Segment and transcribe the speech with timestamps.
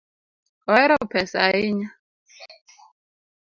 [0.71, 1.89] Ohero pesa ahinya